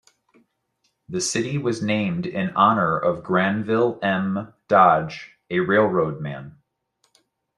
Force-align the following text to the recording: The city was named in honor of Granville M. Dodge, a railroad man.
The 1.09 1.21
city 1.21 1.59
was 1.59 1.83
named 1.83 2.25
in 2.25 2.49
honor 2.55 2.97
of 2.97 3.23
Granville 3.23 3.99
M. 4.01 4.51
Dodge, 4.67 5.37
a 5.51 5.59
railroad 5.59 6.19
man. 6.21 6.57